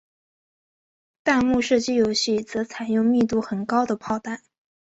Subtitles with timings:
[1.23, 4.41] 弹幕射击游戏则采用密度很高的炮弹。